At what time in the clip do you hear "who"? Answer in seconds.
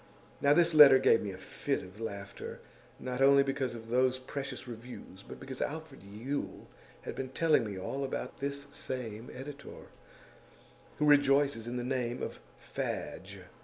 10.97-11.05